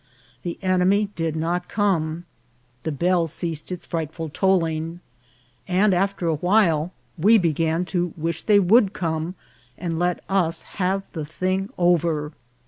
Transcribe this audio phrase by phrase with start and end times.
[0.41, 2.25] The enemy did not come,
[2.81, 4.99] the bell ceas ed its frightful tolling,
[5.67, 9.35] and after a while we began to wish they would come,
[9.77, 12.31] and let us have the thing over.